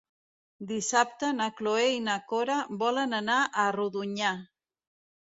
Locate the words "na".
1.41-1.49, 2.05-2.15